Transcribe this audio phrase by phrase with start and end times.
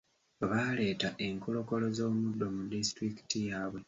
[0.49, 3.79] Baaleeta enkolokolo z'omuddo mu disitulikiti yaabwe.